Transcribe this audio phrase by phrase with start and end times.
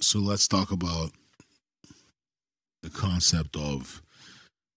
[0.00, 1.12] So let's talk about
[2.82, 4.02] the concept of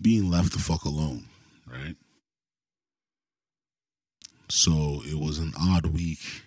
[0.00, 1.24] being left the fuck alone,
[1.66, 1.96] right?
[4.48, 6.42] So it was an odd week.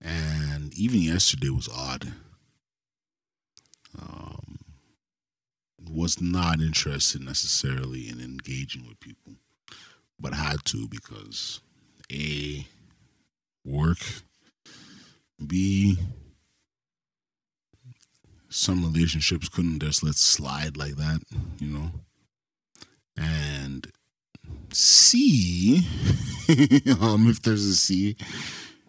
[0.00, 2.12] And even yesterday was odd.
[4.00, 4.58] Um,
[5.90, 9.34] was not interested necessarily in engaging with people,
[10.18, 11.60] but had to because
[12.12, 12.66] A,
[13.64, 13.98] work,
[15.44, 15.98] B,
[18.48, 21.20] some relationships couldn't just let slide like that,
[21.58, 21.90] you know.
[23.16, 23.86] And
[24.72, 25.86] C,
[27.00, 28.16] um, if there's a C,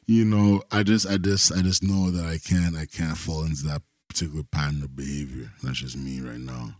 [0.05, 3.44] you know, I just, I just, I just know that I can't, I can't fall
[3.44, 5.52] into that particular pattern of behavior.
[5.63, 6.76] That's just me right now.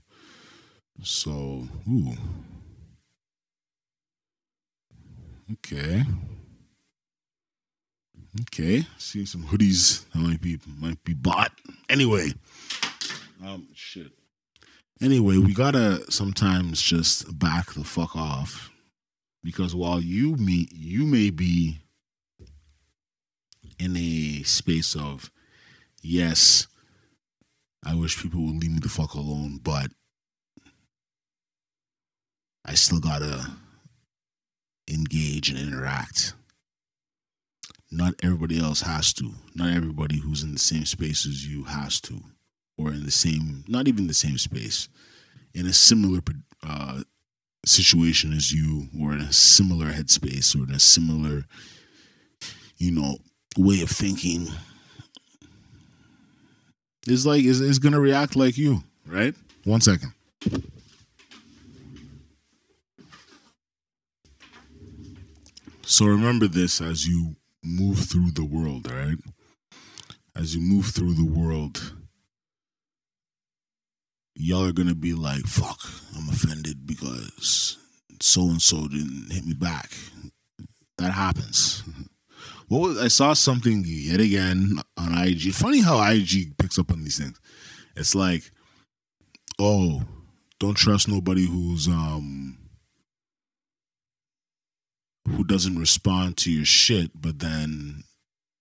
[1.04, 2.14] So, ooh,
[5.54, 6.04] okay,
[8.42, 8.86] okay.
[8.98, 11.52] Seeing some hoodies that might be might be bought.
[11.90, 12.34] Anyway,
[13.44, 14.12] um, shit.
[15.02, 18.70] Anyway, we gotta sometimes just back the fuck off
[19.44, 21.80] because while you me you may be
[23.80, 25.32] in a space of
[26.02, 26.68] yes,
[27.86, 29.92] I wish people would leave me the fuck alone, but
[32.66, 33.52] I still gotta
[34.90, 36.34] engage and interact.
[37.92, 39.34] Not everybody else has to.
[39.56, 42.22] Not everybody who's in the same space as you has to
[42.80, 44.88] or in the same, not even the same space,
[45.54, 46.22] in a similar
[46.64, 47.02] uh,
[47.66, 51.44] situation as you, or in a similar headspace, or in a similar,
[52.78, 53.18] you know,
[53.58, 54.48] way of thinking,
[57.06, 59.36] is like is is gonna react like you, right?
[59.66, 60.14] One second.
[65.86, 69.18] So remember this as you move through the world, right?
[70.36, 71.94] As you move through the world,
[74.36, 75.80] y'all are gonna be like, fuck,
[76.18, 77.78] I'm offended because
[78.22, 79.92] so and so didn't hit me back.
[80.98, 81.84] That happens.
[82.70, 85.54] What was, I saw something yet again on IG.
[85.54, 87.40] Funny how IG picks up on these things.
[87.96, 88.52] It's like,
[89.58, 90.04] oh,
[90.60, 92.59] don't trust nobody who's um
[95.36, 98.04] who doesn't respond to your shit, but then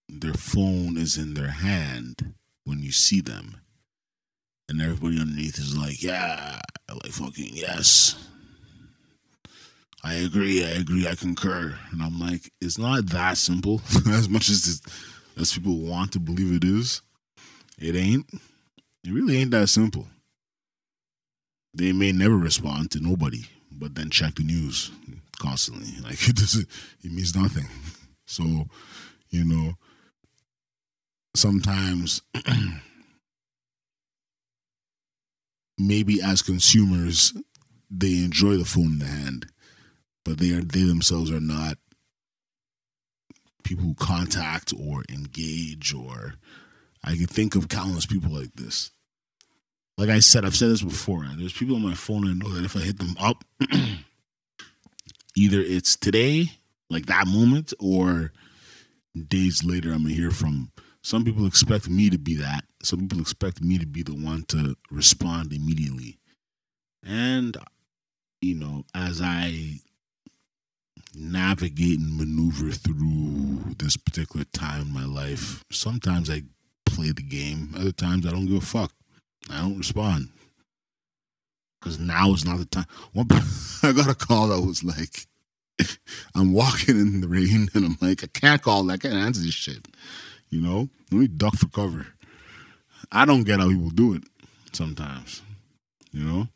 [0.08, 2.34] their phone is in their hand
[2.64, 3.56] when you see them
[4.68, 8.28] and everybody underneath is like, yeah, like fucking yes.
[10.04, 11.76] I agree, I agree, I concur.
[11.90, 14.82] And I'm like, it's not that simple as much as
[15.36, 17.02] as people want to believe it is.
[17.78, 18.26] It ain't.
[19.04, 20.06] It really ain't that simple.
[21.74, 24.90] They may never respond to nobody, but then check the news
[25.38, 25.88] constantly.
[26.02, 26.68] Like it doesn't
[27.02, 27.66] it means nothing.
[28.30, 28.66] So,
[29.30, 29.72] you know,
[31.34, 32.20] sometimes
[35.78, 37.32] maybe as consumers
[37.90, 39.46] they enjoy the phone in the hand,
[40.26, 41.78] but they are they themselves are not
[43.64, 46.34] people who contact or engage or
[47.04, 48.90] I can think of countless people like this.
[49.96, 51.26] Like I said, I've said this before.
[51.36, 53.44] There's people on my phone I know that if I hit them up,
[55.38, 56.52] either it's today,
[56.90, 58.32] like that moment, or
[59.28, 60.72] days later, I'm gonna hear from
[61.02, 62.64] some people expect me to be that.
[62.82, 66.18] Some people expect me to be the one to respond immediately.
[67.06, 67.56] And,
[68.40, 69.80] you know, as I
[71.14, 76.42] navigate and maneuver through this particular time in my life, sometimes I
[76.84, 78.92] play the game, other times I don't give a fuck.
[79.48, 80.30] I don't respond.
[81.78, 82.86] Because now is not the time.
[83.12, 83.28] One,
[83.82, 85.26] I got a call that was like,
[86.34, 89.54] I'm walking in the rain and I'm like, I can't call, I can't answer this
[89.54, 89.86] shit.
[90.50, 92.06] You know, let me duck for cover.
[93.12, 94.22] I don't get how people do it
[94.72, 95.42] sometimes.
[96.12, 96.48] You know?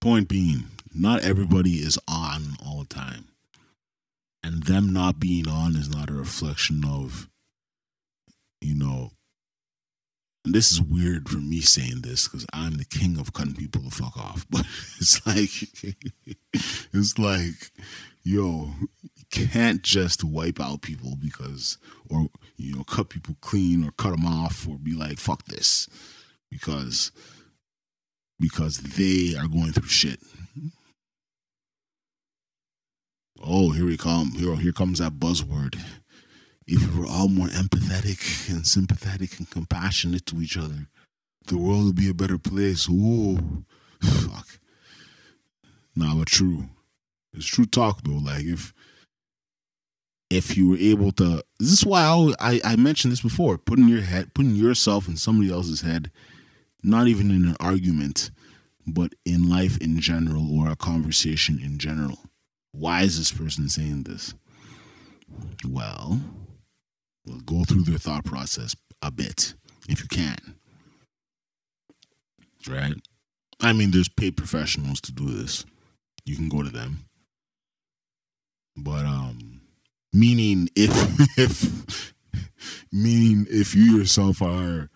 [0.00, 0.64] Point being,
[0.94, 3.28] not everybody is on all the time.
[4.42, 7.28] And them not being on is not a reflection of,
[8.60, 9.10] you know,
[10.48, 13.82] and this is weird for me saying this because I'm the king of cutting people
[13.82, 14.46] the fuck off.
[14.50, 14.64] But
[14.98, 15.50] it's like,
[16.94, 17.70] it's like,
[18.22, 18.70] yo,
[19.30, 21.76] can't just wipe out people because,
[22.08, 25.86] or, you know, cut people clean or cut them off or be like, fuck this
[26.50, 27.12] because,
[28.40, 30.20] because they are going through shit.
[33.38, 34.30] Oh, here we come.
[34.30, 35.78] Here, here comes that buzzword.
[36.70, 40.88] If we were all more empathetic and sympathetic and compassionate to each other,
[41.46, 42.90] the world would be a better place.
[42.90, 43.64] Ooh,
[44.02, 44.46] fuck.
[45.96, 46.68] Nah, but true.
[47.32, 48.18] It's true talk though.
[48.18, 48.74] Like if
[50.28, 53.88] if you were able to this is why I, I i mentioned this before putting
[53.88, 56.10] your head putting yourself in somebody else's head
[56.82, 58.30] not even in an argument
[58.86, 62.18] but in life in general or a conversation in general
[62.72, 64.34] why is this person saying this
[65.64, 66.20] we'll
[67.48, 69.54] go through their thought process a bit
[69.88, 70.36] if you can.
[72.68, 72.94] Right?
[73.60, 75.64] I mean there's paid professionals to do this.
[76.24, 77.06] You can go to them.
[78.76, 79.62] But um
[80.12, 80.92] meaning if
[81.38, 82.14] if
[82.92, 84.90] meaning if you yourself are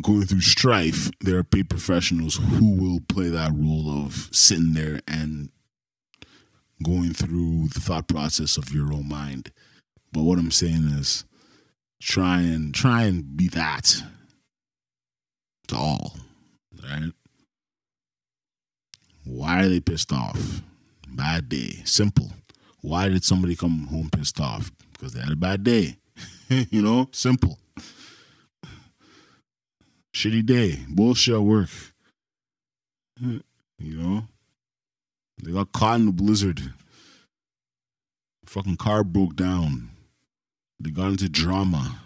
[0.00, 5.00] going through strife there are paid professionals who will play that role of sitting there
[5.08, 5.50] and
[6.82, 9.50] going through the thought process of your own mind
[10.16, 11.24] but what i'm saying is
[12.02, 14.02] try and try and be that
[15.68, 16.16] to all
[16.82, 17.12] right
[19.24, 20.62] why are they pissed off
[21.08, 22.30] bad day simple
[22.86, 24.70] why did somebody come home pissed off?
[24.92, 25.96] Because they had a bad day.
[26.48, 27.58] you know, simple.
[30.14, 30.78] Shitty day.
[30.88, 31.68] Bullshit work.
[33.20, 33.42] You
[33.80, 34.22] know?
[35.42, 36.62] They got caught in the blizzard.
[38.46, 39.90] Fucking car broke down.
[40.78, 42.00] They got into drama.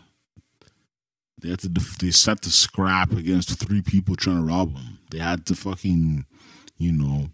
[1.41, 4.99] They had to they set the scrap against three people trying to rob them.
[5.11, 6.27] They had to fucking,
[6.77, 7.31] you know,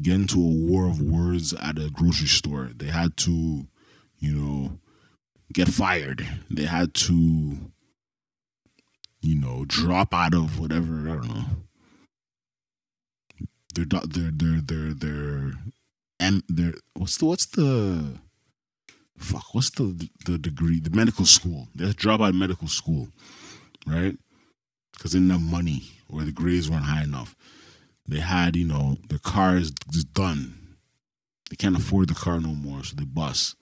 [0.00, 2.70] get into a war of words at a grocery store.
[2.74, 3.66] They had to,
[4.18, 4.78] you know,
[5.52, 6.26] get fired.
[6.50, 7.56] They had to,
[9.22, 11.08] you know, drop out of whatever.
[11.08, 11.44] I don't know.
[13.74, 15.52] They're they're they're they're they're
[16.20, 18.18] and they're what's the what's the
[19.22, 23.08] fuck what's the the degree the medical school they drop out of medical school
[23.86, 24.16] right
[24.92, 27.36] because they didn't have money or the grades weren't high enough
[28.06, 30.76] they had, you know, the car is just done.
[31.50, 33.54] They can't afford the car no more, so they bus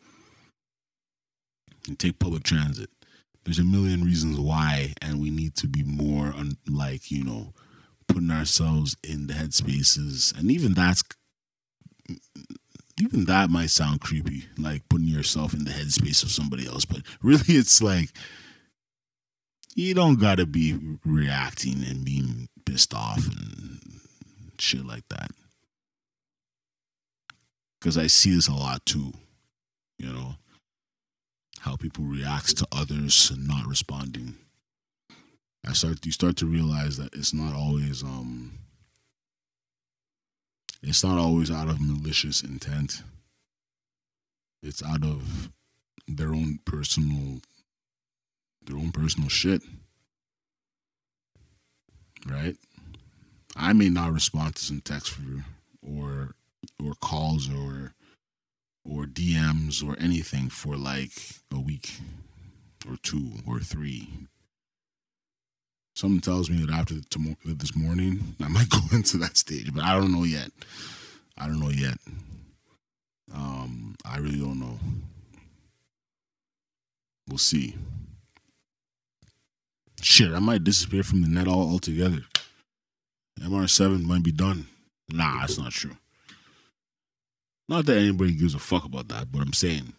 [1.86, 2.90] and take public transit.
[3.44, 7.52] There's a million reasons why, and we need to be more on, like, you know,
[8.06, 10.36] putting ourselves in the headspaces.
[10.38, 11.02] And even that's,
[13.00, 16.85] even that might sound creepy, like putting yourself in the headspace of somebody else.
[16.85, 18.11] But really, it's like,
[19.75, 23.81] you don't gotta be reacting and being pissed off and
[24.58, 25.31] shit like that.
[27.81, 29.12] Because I see this a lot too,
[29.99, 30.35] you know,
[31.61, 34.35] how people react to others and not responding.
[35.67, 38.58] I start you start to realize that it's not always um
[40.82, 43.03] it's not always out of malicious intent.
[44.62, 45.50] It's out of
[46.06, 47.41] their own personal
[48.62, 49.62] their own personal shit.
[52.27, 52.56] Right?
[53.56, 55.44] I may not respond to some text for
[55.82, 56.35] or
[56.82, 57.94] or calls or
[58.85, 61.12] or DMs or anything for like
[61.53, 62.00] a week
[62.88, 64.09] or two or three.
[65.94, 69.84] Something tells me that after tomorrow, this morning, I might go into that stage, but
[69.84, 70.50] I don't know yet.
[71.37, 71.98] I don't know yet.
[73.34, 74.78] Um, I really don't know.
[77.28, 77.76] We'll see.
[80.02, 82.22] Shit, I might disappear from the net all altogether.
[83.40, 84.66] MR7 might be done.
[85.10, 85.96] Nah, that's not true.
[87.69, 89.93] Not that anybody gives a fuck about that, but I'm saying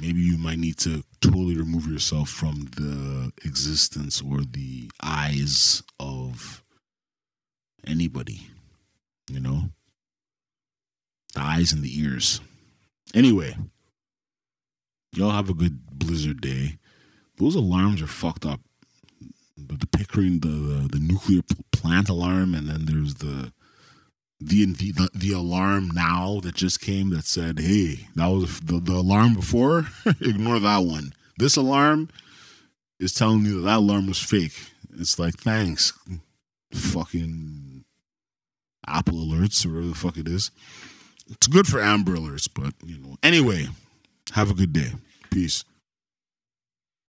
[0.00, 6.62] maybe you might need to totally remove yourself from the existence or the eyes of
[7.86, 8.48] anybody.
[9.30, 9.62] You know?
[11.34, 12.40] The eyes and the ears.
[13.14, 13.56] Anyway,
[15.14, 16.78] y'all have a good blizzard day.
[17.38, 18.60] Those alarms are fucked up
[19.56, 23.52] the, the Pickering, the, the, the nuclear plant alarm, and then there's the
[24.40, 28.94] the, the the alarm now that just came that said, "Hey, that was the, the
[28.94, 29.86] alarm before.
[30.20, 31.12] Ignore that one.
[31.38, 32.08] This alarm
[32.98, 35.92] is telling you that that alarm was fake." It's like, thanks,
[36.72, 37.84] fucking
[38.86, 40.50] Apple alerts or whatever the fuck it is.
[41.30, 43.16] It's good for Amber alerts, but you know.
[43.22, 43.68] Anyway,
[44.32, 44.92] have a good day.
[45.30, 45.64] Peace.